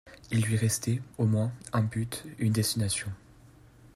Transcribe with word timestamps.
Il 0.31 0.41
lui 0.41 0.57
restait, 0.57 0.99
au 1.19 1.25
moins, 1.27 1.51
un 1.73 1.83
but, 1.83 2.25
une 2.39 2.51
destination. 2.53 3.11